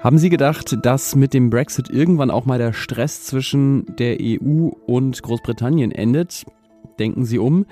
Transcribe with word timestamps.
Haben 0.00 0.18
Sie 0.18 0.30
gedacht, 0.30 0.76
dass 0.82 1.16
mit 1.16 1.34
dem 1.34 1.50
Brexit 1.50 1.90
irgendwann 1.90 2.30
auch 2.30 2.46
mal 2.46 2.58
der 2.58 2.72
Stress 2.72 3.24
zwischen 3.24 3.84
der 3.96 4.18
EU 4.20 4.68
und 4.86 5.22
Großbritannien 5.22 5.92
endet? 5.92 6.46
Denken 6.98 7.24
Sie 7.24 7.38
um. 7.38 7.66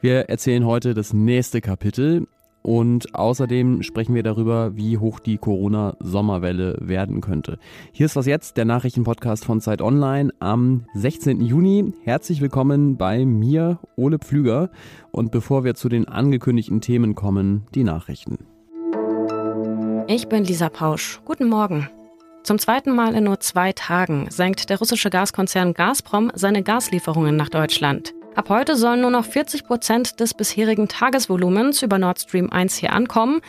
Wir 0.00 0.28
erzählen 0.28 0.66
heute 0.66 0.94
das 0.94 1.12
nächste 1.12 1.60
Kapitel 1.60 2.26
und 2.62 3.14
außerdem 3.14 3.82
sprechen 3.82 4.14
wir 4.14 4.22
darüber, 4.22 4.76
wie 4.76 4.98
hoch 4.98 5.20
die 5.20 5.38
Corona-Sommerwelle 5.38 6.76
werden 6.80 7.20
könnte. 7.20 7.58
Hier 7.92 8.06
ist 8.06 8.16
was 8.16 8.26
jetzt, 8.26 8.56
der 8.56 8.64
Nachrichtenpodcast 8.64 9.44
von 9.44 9.60
Zeit 9.60 9.80
Online 9.82 10.32
am 10.40 10.84
16. 10.94 11.40
Juni. 11.40 11.92
Herzlich 12.04 12.40
willkommen 12.40 12.96
bei 12.96 13.24
mir, 13.24 13.78
Ole 13.96 14.18
Pflüger. 14.18 14.70
Und 15.10 15.30
bevor 15.30 15.64
wir 15.64 15.74
zu 15.74 15.88
den 15.88 16.06
angekündigten 16.06 16.80
Themen 16.80 17.14
kommen, 17.14 17.66
die 17.74 17.84
Nachrichten. 17.84 18.38
Ich 20.06 20.28
bin 20.28 20.44
Lisa 20.44 20.68
Pausch. 20.68 21.20
Guten 21.24 21.48
Morgen. 21.48 21.88
Zum 22.42 22.58
zweiten 22.58 22.94
Mal 22.94 23.14
in 23.14 23.24
nur 23.24 23.40
zwei 23.40 23.72
Tagen 23.72 24.26
senkt 24.30 24.70
der 24.70 24.78
russische 24.78 25.10
Gaskonzern 25.10 25.74
Gazprom 25.74 26.32
seine 26.34 26.62
Gaslieferungen 26.62 27.36
nach 27.36 27.50
Deutschland. 27.50 28.14
Ab 28.36 28.48
heute 28.48 28.76
sollen 28.76 29.00
nur 29.00 29.10
noch 29.10 29.24
40 29.24 29.64
Prozent 29.64 30.20
des 30.20 30.34
bisherigen 30.34 30.88
Tagesvolumens 30.88 31.82
über 31.82 31.98
Nord 31.98 32.20
Stream 32.20 32.50
1 32.50 32.76
hier 32.76 32.92
ankommen. 32.92 33.40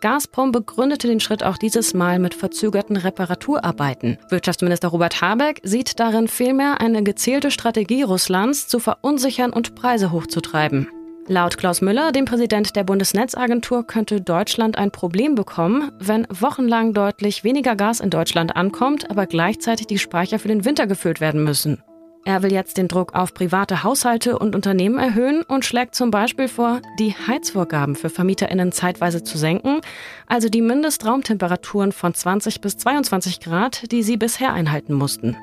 Gazprom 0.00 0.52
begründete 0.52 1.08
den 1.08 1.18
Schritt 1.18 1.42
auch 1.42 1.58
dieses 1.58 1.92
Mal 1.92 2.20
mit 2.20 2.34
verzögerten 2.34 2.96
Reparaturarbeiten. 2.96 4.16
Wirtschaftsminister 4.28 4.88
Robert 4.88 5.20
Habeck 5.20 5.60
sieht 5.64 5.98
darin 5.98 6.28
vielmehr 6.28 6.80
eine 6.80 7.02
gezielte 7.02 7.50
Strategie 7.50 8.02
Russlands 8.02 8.68
zu 8.68 8.78
verunsichern 8.78 9.52
und 9.52 9.74
Preise 9.74 10.12
hochzutreiben. 10.12 10.88
Laut 11.26 11.58
Klaus 11.58 11.82
Müller, 11.82 12.12
dem 12.12 12.24
Präsident 12.24 12.74
der 12.76 12.84
Bundesnetzagentur, 12.84 13.86
könnte 13.86 14.20
Deutschland 14.20 14.78
ein 14.78 14.92
Problem 14.92 15.34
bekommen, 15.34 15.90
wenn 15.98 16.26
wochenlang 16.30 16.94
deutlich 16.94 17.42
weniger 17.42 17.76
Gas 17.76 18.00
in 18.00 18.08
Deutschland 18.08 18.56
ankommt, 18.56 19.10
aber 19.10 19.26
gleichzeitig 19.26 19.88
die 19.88 19.98
Speicher 19.98 20.38
für 20.38 20.48
den 20.48 20.64
Winter 20.64 20.86
gefüllt 20.86 21.20
werden 21.20 21.42
müssen. 21.44 21.82
Er 22.28 22.42
will 22.42 22.52
jetzt 22.52 22.76
den 22.76 22.88
Druck 22.88 23.14
auf 23.14 23.32
private 23.32 23.84
Haushalte 23.84 24.38
und 24.38 24.54
Unternehmen 24.54 24.98
erhöhen 24.98 25.44
und 25.44 25.64
schlägt 25.64 25.94
zum 25.94 26.10
Beispiel 26.10 26.46
vor, 26.46 26.82
die 26.98 27.14
Heizvorgaben 27.14 27.96
für 27.96 28.10
VermieterInnen 28.10 28.70
zeitweise 28.70 29.22
zu 29.22 29.38
senken, 29.38 29.80
also 30.26 30.50
die 30.50 30.60
Mindestraumtemperaturen 30.60 31.90
von 31.90 32.12
20 32.12 32.60
bis 32.60 32.76
22 32.76 33.40
Grad, 33.40 33.90
die 33.92 34.02
sie 34.02 34.18
bisher 34.18 34.52
einhalten 34.52 34.92
mussten. 34.92 35.38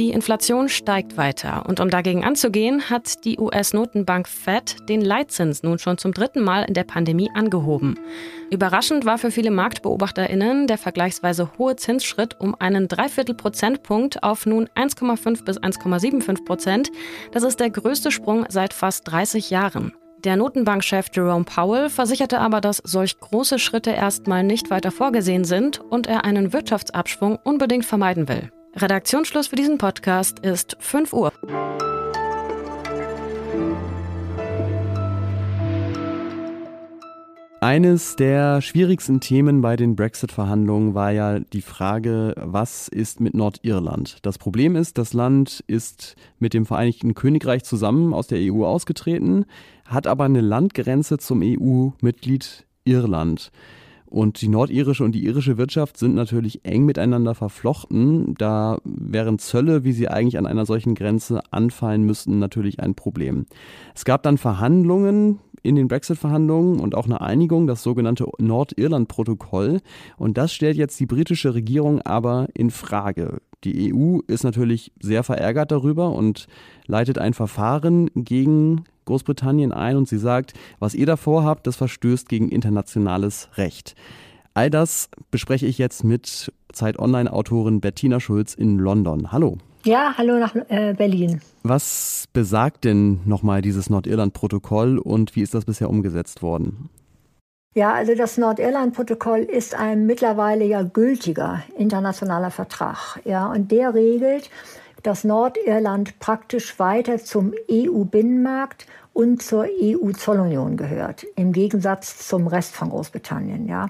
Die 0.00 0.12
Inflation 0.12 0.70
steigt 0.70 1.18
weiter 1.18 1.66
und 1.68 1.78
um 1.78 1.90
dagegen 1.90 2.24
anzugehen, 2.24 2.88
hat 2.88 3.22
die 3.26 3.38
US-Notenbank 3.38 4.28
Fed 4.28 4.88
den 4.88 5.02
Leitzins 5.02 5.62
nun 5.62 5.78
schon 5.78 5.98
zum 5.98 6.14
dritten 6.14 6.40
Mal 6.40 6.62
in 6.62 6.72
der 6.72 6.84
Pandemie 6.84 7.30
angehoben. 7.34 7.98
Überraschend 8.50 9.04
war 9.04 9.18
für 9.18 9.30
viele 9.30 9.50
MarktbeobachterInnen 9.50 10.66
der 10.68 10.78
vergleichsweise 10.78 11.50
hohe 11.58 11.76
Zinsschritt 11.76 12.40
um 12.40 12.54
einen 12.58 12.88
Dreiviertel 12.88 13.34
Prozentpunkt 13.34 14.22
auf 14.22 14.46
nun 14.46 14.70
1,5 14.74 15.44
bis 15.44 15.60
1,75 15.60 16.46
Prozent. 16.46 16.90
Das 17.32 17.42
ist 17.42 17.60
der 17.60 17.68
größte 17.68 18.10
Sprung 18.10 18.46
seit 18.48 18.72
fast 18.72 19.06
30 19.06 19.50
Jahren. 19.50 19.92
Der 20.24 20.36
Notenbankchef 20.36 21.08
Jerome 21.12 21.44
Powell 21.44 21.90
versicherte 21.90 22.38
aber, 22.38 22.62
dass 22.62 22.80
solch 22.84 23.20
große 23.20 23.58
Schritte 23.58 23.90
erstmal 23.90 24.44
nicht 24.44 24.70
weiter 24.70 24.92
vorgesehen 24.92 25.44
sind 25.44 25.78
und 25.78 26.06
er 26.06 26.24
einen 26.24 26.54
Wirtschaftsabschwung 26.54 27.38
unbedingt 27.44 27.84
vermeiden 27.84 28.28
will. 28.30 28.50
Redaktionsschluss 28.76 29.48
für 29.48 29.56
diesen 29.56 29.78
Podcast 29.78 30.38
ist 30.40 30.76
5 30.78 31.12
Uhr. 31.12 31.32
Eines 37.60 38.16
der 38.16 38.62
schwierigsten 38.62 39.20
Themen 39.20 39.60
bei 39.60 39.76
den 39.76 39.96
Brexit-Verhandlungen 39.96 40.94
war 40.94 41.10
ja 41.10 41.40
die 41.40 41.60
Frage, 41.62 42.34
was 42.36 42.88
ist 42.88 43.20
mit 43.20 43.34
Nordirland? 43.34 44.18
Das 44.22 44.38
Problem 44.38 44.76
ist, 44.76 44.96
das 44.98 45.12
Land 45.12 45.62
ist 45.66 46.14
mit 46.38 46.54
dem 46.54 46.64
Vereinigten 46.64 47.14
Königreich 47.14 47.64
zusammen 47.64 48.14
aus 48.14 48.28
der 48.28 48.38
EU 48.40 48.64
ausgetreten, 48.64 49.46
hat 49.84 50.06
aber 50.06 50.24
eine 50.24 50.40
Landgrenze 50.40 51.18
zum 51.18 51.42
EU-Mitglied 51.42 52.66
Irland. 52.84 53.50
Und 54.10 54.42
die 54.42 54.48
nordirische 54.48 55.04
und 55.04 55.12
die 55.12 55.24
irische 55.24 55.56
Wirtschaft 55.56 55.96
sind 55.96 56.16
natürlich 56.16 56.64
eng 56.64 56.84
miteinander 56.84 57.36
verflochten. 57.36 58.34
Da 58.36 58.78
wären 58.84 59.38
Zölle, 59.38 59.84
wie 59.84 59.92
sie 59.92 60.08
eigentlich 60.08 60.36
an 60.36 60.46
einer 60.46 60.66
solchen 60.66 60.96
Grenze 60.96 61.40
anfallen 61.52 62.02
müssten, 62.02 62.40
natürlich 62.40 62.80
ein 62.80 62.96
Problem. 62.96 63.46
Es 63.94 64.04
gab 64.04 64.24
dann 64.24 64.36
Verhandlungen 64.36 65.38
in 65.62 65.76
den 65.76 65.86
Brexit-Verhandlungen 65.86 66.80
und 66.80 66.96
auch 66.96 67.04
eine 67.04 67.20
Einigung, 67.20 67.68
das 67.68 67.84
sogenannte 67.84 68.26
Nordirland-Protokoll. 68.38 69.80
Und 70.16 70.38
das 70.38 70.52
stellt 70.52 70.76
jetzt 70.76 70.98
die 70.98 71.06
britische 71.06 71.54
Regierung 71.54 72.02
aber 72.02 72.48
in 72.54 72.70
Frage. 72.70 73.40
Die 73.62 73.94
EU 73.94 74.20
ist 74.26 74.42
natürlich 74.42 74.90
sehr 75.00 75.22
verärgert 75.22 75.70
darüber 75.70 76.12
und 76.12 76.48
leitet 76.86 77.18
ein 77.18 77.34
Verfahren 77.34 78.10
gegen 78.14 78.84
Großbritannien 79.10 79.72
ein 79.72 79.96
und 79.96 80.08
sie 80.08 80.18
sagt, 80.18 80.54
was 80.78 80.94
ihr 80.94 81.06
da 81.06 81.16
vorhabt, 81.16 81.66
das 81.66 81.76
verstößt 81.76 82.28
gegen 82.28 82.48
internationales 82.48 83.48
Recht. 83.56 83.96
All 84.54 84.70
das 84.70 85.10
bespreche 85.30 85.66
ich 85.66 85.78
jetzt 85.78 86.04
mit 86.04 86.52
Zeit 86.72 86.98
Online-Autorin 86.98 87.80
Bettina 87.80 88.20
Schulz 88.20 88.54
in 88.54 88.78
London. 88.78 89.32
Hallo. 89.32 89.58
Ja, 89.84 90.14
hallo 90.16 90.38
nach 90.38 90.54
äh, 90.68 90.94
Berlin. 90.96 91.40
Was 91.62 92.26
besagt 92.32 92.84
denn 92.84 93.20
nochmal 93.24 93.62
dieses 93.62 93.90
Nordirland-Protokoll 93.90 94.98
und 94.98 95.34
wie 95.34 95.42
ist 95.42 95.54
das 95.54 95.64
bisher 95.64 95.90
umgesetzt 95.90 96.42
worden? 96.42 96.90
Ja, 97.74 97.92
also 97.92 98.14
das 98.14 98.36
Nordirland-Protokoll 98.36 99.40
ist 99.40 99.74
ein 99.74 100.06
mittlerweile 100.06 100.64
ja 100.64 100.82
gültiger 100.82 101.62
internationaler 101.78 102.50
Vertrag. 102.50 103.20
Ja, 103.24 103.50
und 103.50 103.70
der 103.70 103.94
regelt, 103.94 104.50
dass 105.02 105.24
Nordirland 105.24 106.18
praktisch 106.18 106.78
weiter 106.78 107.18
zum 107.18 107.52
EU-Binnenmarkt 107.70 108.86
und 109.12 109.42
zur 109.42 109.66
EU-Zollunion 109.80 110.76
gehört, 110.76 111.26
im 111.36 111.52
Gegensatz 111.52 112.26
zum 112.28 112.46
Rest 112.46 112.74
von 112.74 112.90
Großbritannien. 112.90 113.66
Ja. 113.66 113.88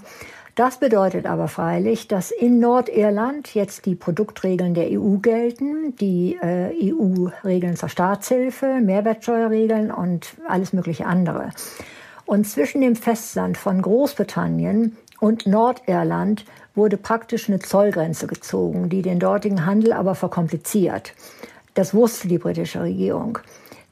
Das 0.55 0.79
bedeutet 0.79 1.27
aber 1.27 1.49
freilich, 1.49 2.09
dass 2.09 2.31
in 2.31 2.59
Nordirland 2.59 3.55
jetzt 3.55 3.87
die 3.87 3.95
Produktregeln 3.95 4.75
der 4.75 4.89
EU 4.91 5.17
gelten, 5.19 5.95
die 5.97 6.37
äh, 6.43 6.73
EU-Regeln 6.93 7.77
zur 7.77 7.89
Staatshilfe, 7.89 8.81
Mehrwertsteuerregeln 8.83 9.91
und 9.91 10.35
alles 10.49 10.73
mögliche 10.73 11.07
andere. 11.07 11.51
Und 12.27 12.47
zwischen 12.47 12.81
dem 12.81 12.95
Festland 12.97 13.57
von 13.57 13.81
Großbritannien 13.81 14.97
und 15.21 15.47
Nordirland 15.47 16.45
wurde 16.75 16.97
praktisch 16.97 17.49
eine 17.49 17.59
Zollgrenze 17.59 18.27
gezogen, 18.27 18.89
die 18.89 19.03
den 19.03 19.21
dortigen 19.21 19.67
Handel 19.67 19.93
aber 19.93 20.15
verkompliziert. 20.15 21.13
Das 21.75 21.95
wusste 21.95 22.29
die 22.29 22.39
britische 22.39 22.83
Regierung. 22.83 23.39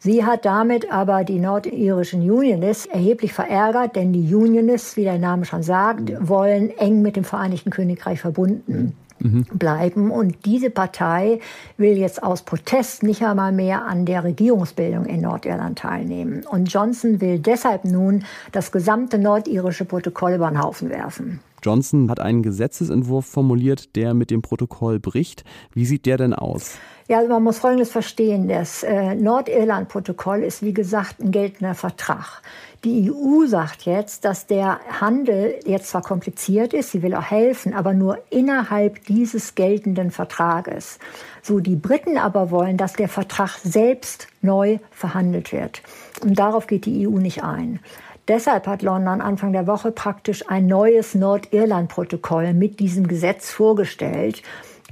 Sie 0.01 0.25
hat 0.25 0.45
damit 0.45 0.93
aber 0.93 1.25
die 1.25 1.41
nordirischen 1.41 2.21
Unionists 2.23 2.87
erheblich 2.87 3.33
verärgert, 3.33 3.97
denn 3.97 4.13
die 4.13 4.35
Unionists, 4.35 4.97
wie 4.97 5.05
der 5.05 5.19
Name 5.19 5.45
schon 5.45 5.63
sagt, 5.63 6.13
wollen 6.21 6.71
eng 6.79 7.03
mit 7.03 7.17
dem 7.17 7.25
Vereinigten 7.25 7.71
Königreich 7.71 8.21
verbunden 8.21 8.97
mhm. 9.21 9.47
bleiben. 9.53 10.11
Und 10.11 10.45
diese 10.45 10.71
Partei 10.71 11.41
will 11.77 11.97
jetzt 11.97 12.23
aus 12.23 12.43
Protest 12.43 13.03
nicht 13.03 13.23
einmal 13.23 13.53
mehr 13.53 13.85
an 13.85 14.07
der 14.07 14.25
Regierungsbildung 14.25 15.07
in 15.07 15.21
Nordirland 15.21 15.79
teilnehmen. 15.79 16.45
Und 16.51 16.73
Johnson 16.73 17.21
will 17.21 17.39
deshalb 17.39 17.85
nun 17.85 18.25
das 18.53 18.73
gesamte 18.73 19.19
nordirische 19.19 19.85
Protokoll 19.85 20.35
über 20.35 20.49
den 20.49 20.63
Haufen 20.63 20.91
werfen. 20.91 21.41
Johnson 21.63 22.11
hat 22.11 22.21
einen 22.21 22.43
Gesetzesentwurf 22.43 23.27
formuliert, 23.27 23.97
der 23.97 24.15
mit 24.15 24.31
dem 24.31 24.43
Protokoll 24.43 25.01
bricht. 25.01 25.45
Wie 25.73 25.87
sieht 25.87 26.07
der 26.07 26.17
denn 26.17 26.33
aus? 26.35 26.79
Ja, 27.09 27.19
also 27.19 27.31
man 27.31 27.43
muss 27.43 27.59
Folgendes 27.59 27.91
verstehen. 27.91 28.49
Das 28.49 28.83
äh, 28.83 29.15
Nordirland-Protokoll 29.15 30.43
ist, 30.43 30.63
wie 30.63 30.75
gesagt, 30.75 31.21
ein 31.21 31.31
geltender 31.31 31.75
Vertrag. 31.75 32.43
Die 32.85 33.11
EU 33.11 33.47
sagt 33.47 33.87
jetzt, 33.87 34.27
dass 34.27 34.47
der 34.47 34.79
Handel 35.01 35.55
jetzt 35.65 35.89
zwar 35.89 36.03
kompliziert 36.03 36.75
ist, 36.75 36.93
sie 36.93 37.03
will 37.03 37.15
auch 37.15 37.23
helfen, 37.23 37.73
aber 37.73 37.95
nur 37.95 38.19
innerhalb 38.29 39.05
dieses 39.07 39.55
geltenden 39.55 40.11
Vertrages. 40.11 40.99
So, 41.43 41.61
die 41.61 41.77
Briten 41.77 42.19
aber 42.19 42.51
wollen, 42.51 42.77
dass 42.77 42.93
der 42.93 43.09
Vertrag 43.09 43.59
selbst 43.65 44.29
neu 44.43 44.79
verhandelt 44.91 45.51
wird. 45.51 45.83
Und 46.23 46.39
darauf 46.39 46.67
geht 46.67 46.85
die 46.85 47.09
EU 47.09 47.19
nicht 47.19 47.43
ein. 47.43 47.81
Deshalb 48.29 48.67
hat 48.67 48.83
London 48.83 49.23
Anfang 49.23 49.55
der 49.55 49.67
Woche 49.67 49.91
praktisch 49.91 50.49
ein 50.51 50.67
neues 50.67 51.15
Nordirland-Protokoll 51.15 52.53
mit 52.53 52.79
diesem 52.79 53.09
Gesetz 53.09 53.51
vorgestellt. 53.51 54.43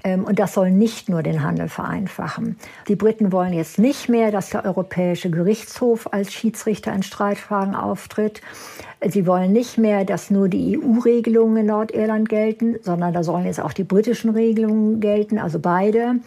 Ähm, 0.06 0.24
und 0.24 0.38
das 0.38 0.54
soll 0.54 0.70
nicht 0.70 1.08
nur 1.08 1.24
den 1.24 1.42
Handel 1.42 1.68
vereinfachen. 1.68 2.56
Die 2.86 2.94
Briten 2.94 3.32
wollen 3.32 3.52
jetzt 3.52 3.80
nicht 3.80 4.08
mehr, 4.08 4.30
dass 4.30 4.50
der 4.50 4.64
Europäische 4.64 5.30
Gerichtshof 5.30 6.12
als 6.12 6.32
Schiedsrichter 6.32 6.92
in 6.92 7.02
Streitfragen 7.02 7.74
auftritt. 7.74 8.40
Sie 9.04 9.26
wollen 9.26 9.52
nicht 9.52 9.78
mehr, 9.78 10.04
dass 10.04 10.30
nur 10.30 10.48
die 10.48 10.78
EU-Regelungen 10.78 11.56
in 11.56 11.66
Nordirland 11.66 12.28
gelten, 12.28 12.76
sondern 12.82 13.12
da 13.12 13.24
sollen 13.24 13.46
jetzt 13.46 13.60
auch 13.60 13.72
die 13.72 13.82
britischen 13.82 14.30
Regelungen 14.30 15.00
gelten, 15.00 15.38
also 15.38 15.58
beide. 15.58 16.20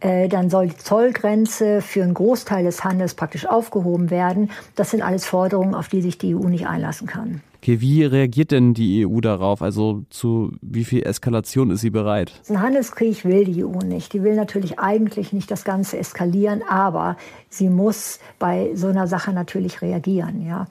Äh, 0.00 0.28
dann 0.28 0.50
soll 0.50 0.66
die 0.66 0.76
Zollgrenze 0.76 1.80
für 1.80 2.02
einen 2.02 2.14
Großteil 2.14 2.64
des 2.64 2.82
Handels 2.82 3.14
praktisch 3.14 3.46
aufgehoben 3.46 4.10
werden. 4.10 4.50
Das 4.74 4.90
sind 4.90 5.00
alles 5.00 5.26
Forderungen, 5.26 5.76
auf 5.76 5.88
die 5.88 6.02
sich 6.02 6.18
die 6.18 6.34
EU 6.34 6.48
nicht 6.48 6.66
einlassen 6.66 7.06
kann. 7.06 7.40
Okay, 7.62 7.80
wie 7.80 8.02
reagiert 8.02 8.50
denn 8.50 8.74
die 8.74 9.06
EU 9.06 9.20
darauf? 9.20 9.62
Also 9.62 10.02
zu 10.10 10.50
wie 10.62 10.82
viel 10.82 11.04
Eskalation 11.04 11.70
ist 11.70 11.82
sie 11.82 11.90
bereit? 11.90 12.32
Ein 12.48 12.60
Handelskrieg 12.60 13.24
will 13.24 13.44
die 13.44 13.64
EU 13.64 13.78
nicht. 13.84 14.12
Die 14.14 14.24
will 14.24 14.34
natürlich 14.34 14.80
eigentlich 14.80 15.32
nicht 15.32 15.48
das 15.48 15.62
Ganze 15.62 15.96
eskalieren, 15.96 16.64
aber 16.68 17.16
sie 17.50 17.68
muss 17.68 18.18
bei 18.40 18.72
so 18.74 18.88
einer 18.88 19.06
Sache 19.06 19.32
natürlich 19.32 19.80
reagieren. 19.80 20.44
Ja. 20.44 20.66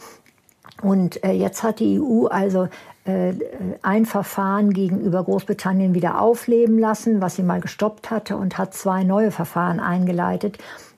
Und 0.81 1.24
äh, 1.24 1.31
jetzt 1.31 1.63
hat 1.63 1.80
die 1.80 2.00
EU 2.00 2.25
also 2.25 2.68
äh, 3.06 3.33
ein 3.81 4.06
Verfahren 4.06 4.74
gegenüber 4.74 5.24
Großbritannien 5.24 5.94
wieder 5.94 6.22
aufleben 6.22 6.80
lassen, 6.80 7.22
was 7.22 7.36
sie 7.36 7.44
mal 7.44 7.62
gestoppt 7.62 8.12
hatte, 8.12 8.36
und 8.38 8.57
hat 8.57 8.74
zwei 8.74 9.04
neue 9.04 9.31
Verfahren 9.31 9.80
eingeleitet, 9.80 10.57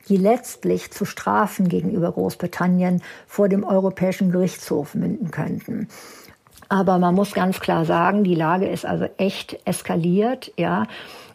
die 0.09 0.18
letztlich 0.18 0.91
zu 0.91 1.06
Strafen 1.06 1.69
gegenüber 1.69 2.12
Großbritannien 2.12 3.01
vor 3.27 3.47
dem 3.47 3.63
Europäischen 3.63 4.31
Gerichtshof 4.31 4.95
münden 4.95 5.31
könnten. 5.31 5.88
Aber 6.74 6.98
man 6.98 7.14
muss 7.14 7.36
ganz 7.36 7.60
klar 7.60 7.86
sagen, 7.86 8.24
die 8.24 8.34
Lage 8.34 8.66
ist 8.66 8.84
also 8.84 9.06
echt 9.18 9.60
eskaliert, 9.64 10.52
ja. 10.58 10.88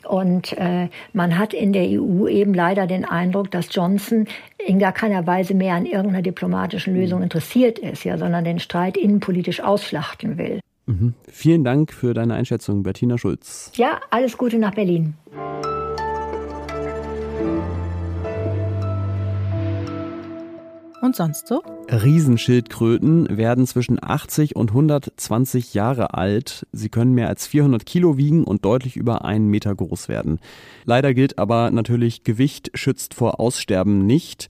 Und 0.05 0.52
äh, 0.58 0.88
man 1.12 1.38
hat 1.38 1.55
in 1.55 1.73
der 1.73 1.85
EU 1.85 2.26
eben 2.26 2.55
leider 2.55 2.88
den 2.88 3.05
Eindruck, 3.05 3.52
dass 3.52 3.73
Johnson 3.73 4.26
in 4.67 4.81
gar 4.81 4.90
keiner 4.90 5.29
Weise 5.29 5.55
mehr 5.55 5.75
an 5.75 5.87
irgendeiner 5.87 6.23
diplomatischen 6.23 6.93
Lösung 6.96 7.23
interessiert 7.23 7.79
ist, 7.79 8.02
ja, 8.02 8.19
sondern 8.19 8.43
den 8.43 8.58
Streit 8.58 8.96
innenpolitisch 8.96 9.61
ausschlachten 9.61 10.38
will. 10.38 10.58
Mhm. 10.87 11.14
Vielen 11.31 11.62
Dank 11.62 11.93
für 11.93 12.14
deine 12.14 12.35
Einschätzung, 12.35 12.82
Bettina 12.82 13.17
Schulz. 13.17 13.70
Ja, 13.76 14.00
alles 14.11 14.38
Gute 14.38 14.58
nach 14.58 14.75
Berlin. 14.75 15.14
Und 21.00 21.14
sonst 21.14 21.46
so? 21.46 21.62
Riesenschildkröten 21.90 23.36
werden 23.36 23.66
zwischen 23.66 23.98
80 24.02 24.56
und 24.56 24.70
120 24.70 25.72
Jahre 25.74 26.14
alt. 26.14 26.66
Sie 26.72 26.88
können 26.88 27.14
mehr 27.14 27.28
als 27.28 27.46
400 27.46 27.86
Kilo 27.86 28.16
wiegen 28.16 28.44
und 28.44 28.64
deutlich 28.64 28.96
über 28.96 29.24
einen 29.24 29.48
Meter 29.48 29.74
groß 29.74 30.08
werden. 30.08 30.40
Leider 30.84 31.14
gilt 31.14 31.38
aber 31.38 31.70
natürlich, 31.70 32.24
Gewicht 32.24 32.70
schützt 32.74 33.14
vor 33.14 33.38
Aussterben 33.38 34.06
nicht. 34.06 34.48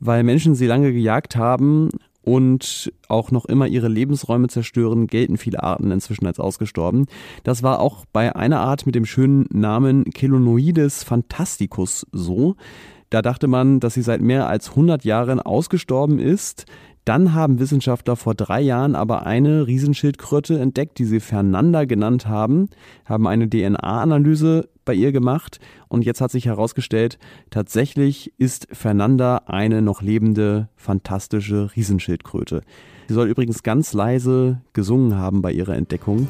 Weil 0.00 0.22
Menschen 0.22 0.54
sie 0.54 0.66
lange 0.66 0.92
gejagt 0.92 1.34
haben, 1.34 1.90
und 2.28 2.92
auch 3.08 3.30
noch 3.30 3.46
immer 3.46 3.66
ihre 3.68 3.88
Lebensräume 3.88 4.48
zerstören, 4.48 5.06
gelten 5.06 5.38
viele 5.38 5.62
Arten 5.62 5.90
inzwischen 5.90 6.26
als 6.26 6.38
ausgestorben. 6.38 7.06
Das 7.42 7.62
war 7.62 7.80
auch 7.80 8.04
bei 8.12 8.36
einer 8.36 8.60
Art 8.60 8.84
mit 8.84 8.94
dem 8.94 9.06
schönen 9.06 9.46
Namen 9.50 10.04
Kelonoides 10.04 11.04
fantasticus 11.04 12.06
so. 12.12 12.56
Da 13.10 13.22
dachte 13.22 13.48
man, 13.48 13.80
dass 13.80 13.94
sie 13.94 14.02
seit 14.02 14.20
mehr 14.20 14.48
als 14.48 14.70
100 14.70 15.04
Jahren 15.04 15.40
ausgestorben 15.40 16.18
ist. 16.18 16.66
Dann 17.04 17.32
haben 17.32 17.58
Wissenschaftler 17.58 18.16
vor 18.16 18.34
drei 18.34 18.60
Jahren 18.60 18.94
aber 18.94 19.24
eine 19.24 19.66
Riesenschildkröte 19.66 20.58
entdeckt, 20.58 20.98
die 20.98 21.06
sie 21.06 21.20
Fernanda 21.20 21.86
genannt 21.86 22.26
haben, 22.26 22.68
haben 23.06 23.26
eine 23.26 23.48
DNA-Analyse 23.48 24.68
bei 24.84 24.92
ihr 24.92 25.10
gemacht 25.10 25.58
und 25.88 26.04
jetzt 26.04 26.20
hat 26.20 26.30
sich 26.30 26.44
herausgestellt, 26.44 27.18
tatsächlich 27.48 28.34
ist 28.36 28.68
Fernanda 28.72 29.42
eine 29.46 29.80
noch 29.80 30.02
lebende, 30.02 30.68
fantastische 30.76 31.70
Riesenschildkröte. 31.74 32.60
Sie 33.08 33.14
soll 33.14 33.28
übrigens 33.28 33.62
ganz 33.62 33.94
leise 33.94 34.60
gesungen 34.74 35.16
haben 35.16 35.40
bei 35.40 35.52
ihrer 35.52 35.76
Entdeckung. 35.76 36.28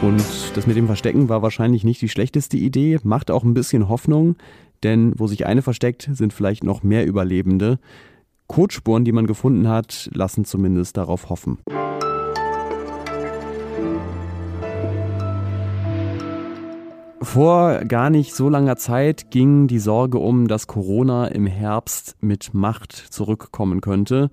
Und 0.00 0.22
das 0.54 0.66
mit 0.68 0.76
dem 0.76 0.86
Verstecken 0.86 1.28
war 1.28 1.42
wahrscheinlich 1.42 1.82
nicht 1.82 2.00
die 2.00 2.08
schlechteste 2.08 2.56
Idee, 2.56 2.98
macht 3.02 3.32
auch 3.32 3.42
ein 3.42 3.54
bisschen 3.54 3.88
Hoffnung, 3.88 4.36
denn 4.84 5.12
wo 5.16 5.26
sich 5.26 5.44
eine 5.44 5.60
versteckt, 5.60 6.08
sind 6.12 6.32
vielleicht 6.32 6.62
noch 6.62 6.84
mehr 6.84 7.04
Überlebende. 7.04 7.80
Kotspuren, 8.46 9.04
die 9.04 9.10
man 9.10 9.26
gefunden 9.26 9.68
hat, 9.68 10.08
lassen 10.12 10.44
zumindest 10.44 10.96
darauf 10.96 11.30
hoffen. 11.30 11.58
Vor 17.20 17.84
gar 17.84 18.08
nicht 18.08 18.34
so 18.34 18.48
langer 18.48 18.76
Zeit 18.76 19.32
ging 19.32 19.66
die 19.66 19.80
Sorge 19.80 20.18
um, 20.18 20.46
dass 20.46 20.68
Corona 20.68 21.26
im 21.26 21.46
Herbst 21.46 22.16
mit 22.20 22.54
Macht 22.54 22.92
zurückkommen 22.92 23.80
könnte. 23.80 24.30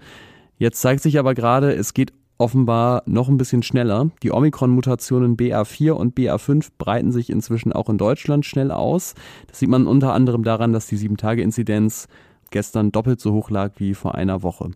Jetzt 0.60 0.80
zeigt 0.80 1.02
sich 1.02 1.18
aber 1.18 1.34
gerade, 1.34 1.74
es 1.74 1.96
geht 1.96 2.14
offenbar 2.38 3.04
noch 3.06 3.30
ein 3.30 3.38
bisschen 3.38 3.64
schneller. 3.64 4.10
Die 4.24 4.32
Omikron-Mutationen 4.32 5.38
BA4 5.38 5.92
und 5.92 6.18
BA5 6.18 6.70
breiten 6.78 7.12
sich 7.12 7.30
inzwischen 7.30 7.74
auch 7.74 7.90
in 7.90 7.98
Deutschland 7.98 8.46
schnell 8.46 8.72
aus. 8.72 9.16
Das 9.48 9.60
sieht 9.60 9.70
man 9.70 9.88
unter 9.88 10.14
anderem 10.14 10.44
daran, 10.44 10.74
dass 10.74 10.88
die 10.88 10.98
7-Tage-Inzidenz 10.98 12.08
gestern 12.52 12.92
doppelt 12.92 13.20
so 13.20 13.34
hoch 13.34 13.50
lag 13.50 13.74
wie 13.78 13.94
vor 13.94 14.16
einer 14.16 14.44
Woche. 14.44 14.72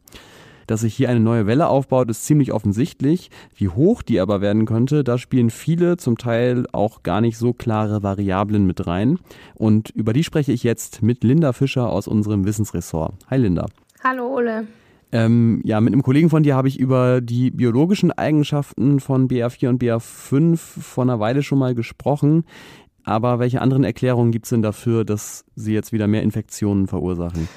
Dass 0.68 0.82
sich 0.82 0.94
hier 0.94 1.10
eine 1.10 1.20
neue 1.20 1.48
Welle 1.48 1.68
aufbaut, 1.68 2.12
ist 2.12 2.26
ziemlich 2.26 2.54
offensichtlich. 2.54 3.32
Wie 3.56 3.70
hoch 3.70 4.04
die 4.04 4.20
aber 4.20 4.40
werden 4.40 4.66
könnte, 4.66 5.04
da 5.04 5.18
spielen 5.18 5.50
viele, 5.50 5.98
zum 5.98 6.20
Teil 6.20 6.68
auch 6.74 7.02
gar 7.02 7.22
nicht 7.22 7.40
so 7.40 7.54
klare 7.54 8.04
Variablen 8.04 8.68
mit 8.68 8.86
rein. 8.86 9.18
Und 9.56 9.90
über 9.90 10.14
die 10.14 10.24
spreche 10.24 10.52
ich 10.52 10.62
jetzt 10.62 11.02
mit 11.02 11.24
Linda 11.24 11.54
Fischer 11.54 11.90
aus 11.90 12.08
unserem 12.08 12.46
Wissensressort. 12.46 13.16
Hi 13.32 13.40
Linda. 13.40 13.66
Hallo 14.04 14.28
Ole. 14.28 14.68
Ähm, 15.12 15.62
ja, 15.64 15.82
mit 15.82 15.94
einem 15.94 16.04
Kollegen 16.04 16.30
von 16.30 16.44
dir 16.44 16.56
habe 16.56 16.68
ich 16.68 16.80
über 16.80 17.22
die 17.22 17.50
biologischen 17.50 18.12
Eigenschaften 18.12 19.00
von 19.00 19.28
BA4 19.28 19.70
und 19.70 19.82
BA5 19.82 20.58
vor 20.58 21.04
einer 21.04 21.20
Weile 21.20 21.42
schon 21.42 21.58
mal 21.58 21.74
gesprochen. 21.74 22.46
Aber 23.04 23.40
welche 23.40 23.62
anderen 23.62 23.84
Erklärungen 23.84 24.32
gibt 24.32 24.46
es 24.46 24.50
denn 24.52 24.62
dafür, 24.62 25.04
dass 25.04 25.46
sie 25.56 25.74
jetzt 25.74 25.92
wieder 25.92 26.08
mehr 26.08 26.22
Infektionen 26.22 26.88
verursachen? 26.88 27.50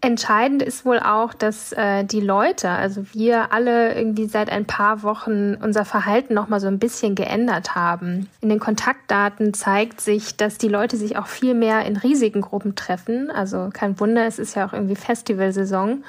Entscheidend 0.00 0.62
ist 0.62 0.84
wohl 0.84 1.00
auch, 1.00 1.34
dass 1.34 1.72
äh, 1.72 2.04
die 2.04 2.20
Leute, 2.20 2.68
also 2.70 3.04
wir 3.12 3.52
alle 3.52 3.94
irgendwie 3.96 4.26
seit 4.26 4.48
ein 4.48 4.64
paar 4.64 5.02
Wochen 5.02 5.56
unser 5.60 5.84
Verhalten 5.84 6.34
noch 6.34 6.48
mal 6.48 6.60
so 6.60 6.68
ein 6.68 6.78
bisschen 6.78 7.16
geändert 7.16 7.74
haben. 7.74 8.28
In 8.40 8.48
den 8.48 8.60
Kontaktdaten 8.60 9.54
zeigt 9.54 10.00
sich, 10.00 10.36
dass 10.36 10.56
die 10.56 10.68
Leute 10.68 10.96
sich 10.96 11.16
auch 11.16 11.26
viel 11.26 11.54
mehr 11.54 11.84
in 11.84 11.96
riesigen 11.96 12.44
treffen. 12.76 13.32
Also 13.32 13.70
kein 13.72 13.98
Wunder, 13.98 14.24
es 14.26 14.38
ist 14.38 14.54
ja 14.54 14.68
auch 14.68 14.72
irgendwie 14.72 14.94
Festivalsaison 14.94 16.04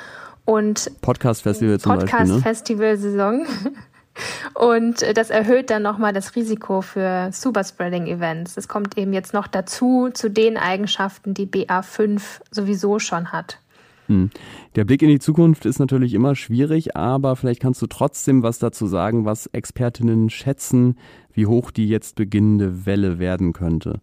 und 0.49 0.91
Podcast-Festival 1.01 1.79
zum 1.79 1.91
Podcast 1.93 2.11
Beispiel. 2.11 2.33
Podcast-Festival-Saison. 2.33 3.45
Und 4.55 5.01
äh, 5.03 5.13
das 5.13 5.29
erhöht 5.29 5.69
dann 5.69 5.83
nochmal 5.83 6.11
das 6.11 6.35
Risiko 6.35 6.81
für 6.81 7.29
Superspreading-Events. 7.31 8.57
Es 8.57 8.67
kommt 8.67 8.97
eben 8.97 9.13
jetzt 9.13 9.33
noch 9.33 9.47
dazu, 9.47 10.09
zu 10.11 10.29
den 10.29 10.57
Eigenschaften, 10.57 11.33
die 11.33 11.45
BA5 11.45 12.21
sowieso 12.51 12.99
schon 12.99 13.31
hat. 13.31 13.59
Hm. 14.07 14.31
Der 14.75 14.85
Blick 14.85 15.03
in 15.03 15.09
die 15.09 15.19
Zukunft 15.19 15.65
ist 15.65 15.79
natürlich 15.79 16.15
immer 16.15 16.35
schwierig, 16.35 16.97
aber 16.97 17.35
vielleicht 17.35 17.61
kannst 17.61 17.81
du 17.81 17.87
trotzdem 17.87 18.41
was 18.41 18.57
dazu 18.57 18.87
sagen, 18.87 19.25
was 19.25 19.45
Expertinnen 19.45 20.29
schätzen, 20.29 20.97
wie 21.31 21.45
hoch 21.45 21.69
die 21.69 21.87
jetzt 21.87 22.15
beginnende 22.15 22.87
Welle 22.87 23.19
werden 23.19 23.53
könnte. 23.53 24.01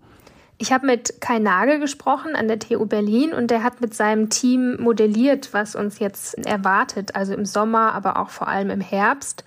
Ich 0.58 0.72
habe 0.72 0.86
mit 0.86 1.20
Kai 1.20 1.38
Nagel 1.38 1.78
gesprochen 1.80 2.34
an 2.34 2.48
der 2.48 2.58
TU 2.58 2.86
Berlin 2.86 3.34
und 3.34 3.50
der 3.50 3.62
hat 3.62 3.82
mit 3.82 3.94
seinem 3.94 4.30
Team 4.30 4.80
modelliert, 4.80 5.52
was 5.52 5.76
uns 5.76 5.98
jetzt 5.98 6.34
erwartet, 6.46 7.14
also 7.14 7.34
im 7.34 7.44
Sommer, 7.44 7.92
aber 7.92 8.18
auch 8.18 8.30
vor 8.30 8.48
allem 8.48 8.70
im 8.70 8.80
Herbst. 8.80 9.44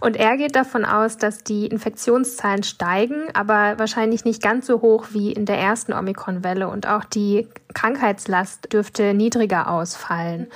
Und 0.00 0.16
er 0.16 0.36
geht 0.36 0.54
davon 0.54 0.84
aus, 0.84 1.16
dass 1.16 1.42
die 1.42 1.66
Infektionszahlen 1.66 2.62
steigen, 2.62 3.22
aber 3.34 3.78
wahrscheinlich 3.78 4.24
nicht 4.24 4.42
ganz 4.42 4.66
so 4.66 4.80
hoch 4.82 5.06
wie 5.10 5.32
in 5.32 5.46
der 5.46 5.58
ersten 5.58 5.92
Omikron-Welle 5.92 6.68
und 6.68 6.86
auch 6.86 7.04
die 7.04 7.48
Krankheitslast 7.74 8.72
dürfte 8.72 9.14
niedriger 9.14 9.68
ausfallen. 9.68 10.48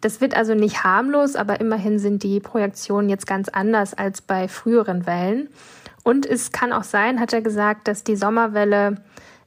Das 0.00 0.20
wird 0.20 0.36
also 0.36 0.54
nicht 0.54 0.82
harmlos, 0.82 1.36
aber 1.36 1.60
immerhin 1.60 2.00
sind 2.00 2.24
die 2.24 2.40
Projektionen 2.40 3.08
jetzt 3.08 3.26
ganz 3.26 3.48
anders 3.48 3.94
als 3.94 4.20
bei 4.20 4.48
früheren 4.48 5.06
Wellen. 5.06 5.48
Und 6.02 6.26
es 6.26 6.50
kann 6.50 6.72
auch 6.72 6.82
sein, 6.82 7.20
hat 7.20 7.32
er 7.32 7.42
gesagt, 7.42 7.86
dass 7.86 8.02
die 8.02 8.16
Sommerwelle 8.16 8.96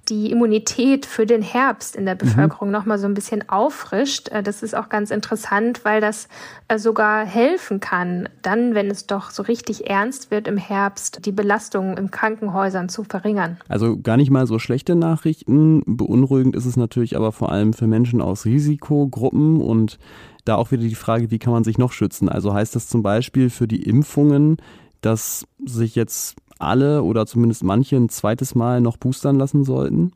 die 0.10 0.32
Immunität 0.32 1.06
für 1.06 1.26
den 1.26 1.42
Herbst 1.42 1.96
in 1.96 2.06
der 2.06 2.16
mhm. 2.16 2.20
Bevölkerung 2.20 2.70
mhm. 2.70 2.74
noch 2.74 2.86
mal 2.86 2.98
so 2.98 3.08
ein 3.08 3.14
bisschen 3.14 3.50
auffrischt. 3.50 4.30
Äh, 4.30 4.44
das 4.44 4.64
ist 4.64 4.76
auch 4.76 4.90
ganz 4.90 5.12
interessant, 5.12 5.82
weil 5.84 6.02
das 6.02 6.28
äh, 6.68 6.78
sogar 6.78 7.26
helfen 7.26 7.80
kann, 7.80 8.30
dann, 8.42 8.76
wenn 8.76 8.90
es 8.90 9.08
doch 9.08 9.32
so 9.32 9.44
richtig 9.44 9.90
ernst 9.90 10.32
wird 10.32 10.48
im 10.48 10.58
Herbst, 10.58 11.26
die 11.26 11.32
Belastungen 11.32 11.98
in 11.98 12.12
Krankenhäusern 12.12 12.90
zu 12.90 13.04
verringern. 13.04 13.58
Also 13.68 13.98
gar 13.98 14.18
nicht 14.18 14.32
mal 14.32 14.48
so 14.48 14.60
schlechte 14.60 14.96
Nachrichten. 14.96 15.84
Beunruhigend 15.86 16.56
ist 16.56 16.66
es 16.66 16.78
natürlich 16.78 17.16
aber 17.16 17.32
vor 17.32 17.52
allem 17.52 17.74
für 17.74 17.88
Menschen 17.88 18.22
aus 18.22 18.46
Risikogruppen 18.46 19.62
und 19.62 20.00
da 20.46 20.56
auch 20.56 20.72
wieder 20.72 20.84
die 20.84 20.96
Frage, 20.96 21.32
wie 21.32 21.40
kann 21.40 21.54
man 21.54 21.64
sich 21.64 21.78
noch 21.78 21.92
schützen? 21.92 22.30
Also 22.30 22.54
heißt 22.54 22.76
das 22.76 22.88
zum 22.88 23.02
Beispiel 23.02 23.50
für 23.50 23.68
die 23.68 23.84
Impfungen, 23.84 24.58
dass 25.02 25.46
sich 25.66 25.96
jetzt 25.96 26.36
alle 26.60 27.04
oder 27.04 27.26
zumindest 27.26 27.64
manche 27.64 27.96
ein 27.96 28.10
zweites 28.10 28.56
Mal 28.56 28.82
noch 28.82 28.98
boostern 28.98 29.38
lassen 29.38 29.64
sollten? 29.64 30.14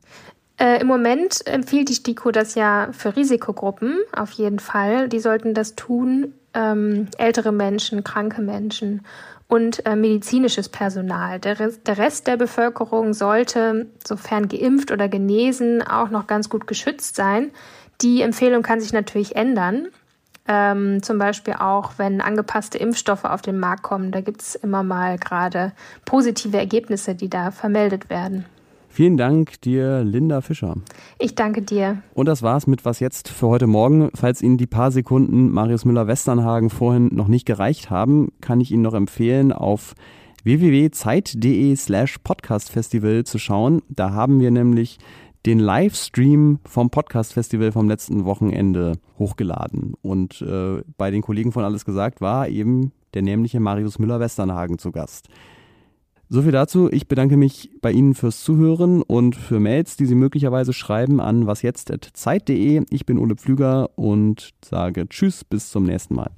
Äh, 0.58 0.80
Im 0.80 0.86
Moment 0.86 1.46
empfiehlt 1.46 1.88
die 1.88 1.94
STIKO 1.94 2.32
das 2.32 2.54
ja 2.54 2.88
für 2.92 3.16
Risikogruppen 3.16 3.98
auf 4.14 4.30
jeden 4.32 4.58
Fall. 4.58 5.08
Die 5.08 5.18
sollten 5.18 5.54
das 5.54 5.74
tun, 5.74 6.34
ähm, 6.52 7.08
ältere 7.16 7.50
Menschen, 7.52 8.04
kranke 8.04 8.42
Menschen 8.42 9.02
und 9.48 9.84
äh, 9.86 9.96
medizinisches 9.96 10.68
Personal. 10.68 11.40
Der 11.40 11.54
der 11.54 11.98
Rest 11.98 12.26
der 12.26 12.36
Bevölkerung 12.36 13.14
sollte, 13.14 13.86
sofern 14.06 14.48
geimpft 14.48 14.92
oder 14.92 15.08
genesen, 15.08 15.82
auch 15.82 16.10
noch 16.10 16.26
ganz 16.26 16.48
gut 16.48 16.66
geschützt 16.66 17.16
sein. 17.16 17.50
Die 18.02 18.22
Empfehlung 18.22 18.62
kann 18.62 18.80
sich 18.80 18.92
natürlich 18.92 19.36
ändern. 19.36 19.88
Ähm, 20.52 21.00
zum 21.00 21.18
Beispiel 21.18 21.54
auch, 21.54 21.92
wenn 21.96 22.20
angepasste 22.20 22.76
Impfstoffe 22.76 23.24
auf 23.24 23.40
den 23.40 23.60
Markt 23.60 23.84
kommen. 23.84 24.10
Da 24.10 24.20
gibt 24.20 24.42
es 24.42 24.56
immer 24.56 24.82
mal 24.82 25.16
gerade 25.16 25.70
positive 26.04 26.56
Ergebnisse, 26.56 27.14
die 27.14 27.30
da 27.30 27.52
vermeldet 27.52 28.10
werden. 28.10 28.44
Vielen 28.88 29.16
Dank 29.16 29.60
dir, 29.60 30.02
Linda 30.02 30.40
Fischer. 30.40 30.74
Ich 31.20 31.36
danke 31.36 31.62
dir. 31.62 32.02
Und 32.14 32.26
das 32.26 32.42
war's 32.42 32.66
mit 32.66 32.84
Was 32.84 32.98
jetzt 32.98 33.28
für 33.28 33.46
heute 33.46 33.68
Morgen. 33.68 34.10
Falls 34.12 34.42
Ihnen 34.42 34.58
die 34.58 34.66
paar 34.66 34.90
Sekunden 34.90 35.52
Marius 35.52 35.84
Müller-Westernhagen 35.84 36.70
vorhin 36.70 37.10
noch 37.12 37.28
nicht 37.28 37.46
gereicht 37.46 37.88
haben, 37.90 38.32
kann 38.40 38.60
ich 38.60 38.72
Ihnen 38.72 38.82
noch 38.82 38.94
empfehlen, 38.94 39.52
auf 39.52 39.94
www.zeit.de 40.42 41.76
slash 41.76 42.18
podcastfestival 42.18 43.22
zu 43.22 43.38
schauen. 43.38 43.82
Da 43.88 44.10
haben 44.10 44.40
wir 44.40 44.50
nämlich 44.50 44.98
den 45.46 45.58
Livestream 45.58 46.58
vom 46.64 46.90
Podcast 46.90 47.32
Festival 47.32 47.72
vom 47.72 47.88
letzten 47.88 48.24
Wochenende 48.24 48.92
hochgeladen. 49.18 49.94
Und 50.02 50.42
äh, 50.42 50.82
bei 50.96 51.10
den 51.10 51.22
Kollegen 51.22 51.52
von 51.52 51.64
Alles 51.64 51.84
gesagt 51.84 52.20
war 52.20 52.48
eben 52.48 52.92
der 53.14 53.22
nämliche 53.22 53.60
Marius 53.60 53.98
Müller-Westernhagen 53.98 54.78
zu 54.78 54.92
Gast. 54.92 55.28
So 56.32 56.42
viel 56.42 56.52
dazu. 56.52 56.88
Ich 56.92 57.08
bedanke 57.08 57.36
mich 57.36 57.70
bei 57.82 57.90
Ihnen 57.90 58.14
fürs 58.14 58.44
Zuhören 58.44 59.02
und 59.02 59.34
für 59.34 59.58
Mails, 59.58 59.96
die 59.96 60.06
Sie 60.06 60.14
möglicherweise 60.14 60.72
schreiben 60.72 61.20
an 61.20 61.48
wasjetzt.zeit.de. 61.48 62.84
Ich 62.90 63.04
bin 63.04 63.18
Ole 63.18 63.34
Pflüger 63.34 63.90
und 63.96 64.50
sage 64.64 65.08
Tschüss, 65.08 65.44
bis 65.44 65.70
zum 65.70 65.84
nächsten 65.84 66.14
Mal. 66.14 66.30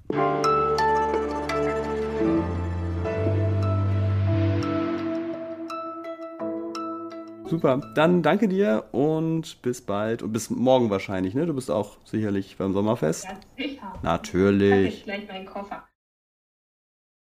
Super, 7.52 7.82
dann 7.92 8.22
danke 8.22 8.48
dir 8.48 8.88
und 8.92 9.60
bis 9.60 9.82
bald 9.82 10.22
und 10.22 10.32
bis 10.32 10.48
morgen 10.48 10.88
wahrscheinlich, 10.88 11.34
ne? 11.34 11.44
Du 11.44 11.52
bist 11.52 11.70
auch 11.70 11.98
sicherlich 12.02 12.56
beim 12.56 12.72
Sommerfest. 12.72 13.34
Ja, 13.34 13.66
sicher. 13.66 13.92
Natürlich. 14.02 14.94
Ich 15.00 15.04
gleich 15.04 15.28
meinen 15.28 15.44
Koffer. 15.44 15.86